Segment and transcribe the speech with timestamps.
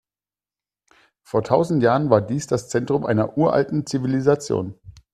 [1.21, 4.73] Vor tausend Jahren war dies das Zentrum einer uralten Zivilisation.